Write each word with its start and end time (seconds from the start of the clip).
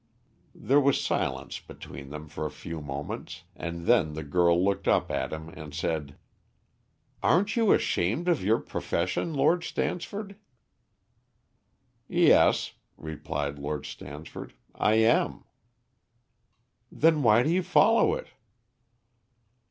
There 0.55 0.81
was 0.81 0.99
silence 0.99 1.59
between 1.59 2.09
them 2.09 2.27
for 2.27 2.47
a 2.47 2.49
few 2.49 2.81
moments, 2.81 3.43
and 3.55 3.85
then 3.85 4.13
the 4.13 4.23
girl 4.23 4.65
looked 4.65 4.87
up 4.87 5.11
at 5.11 5.31
him 5.31 5.49
and 5.49 5.75
said 5.75 6.17
"Aren't 7.21 7.55
you 7.55 7.71
ashamed 7.71 8.27
of 8.27 8.43
your 8.43 8.57
profession, 8.57 9.31
Lord 9.35 9.63
Stansford?" 9.63 10.37
"Yes," 12.07 12.73
replied 12.97 13.59
Lord 13.59 13.85
Stansford, 13.85 14.53
"I 14.73 14.95
am." 14.95 15.43
"Then 16.91 17.21
why 17.21 17.43
do 17.43 17.51
you 17.51 17.61
follow 17.61 18.15
it?" 18.15 18.29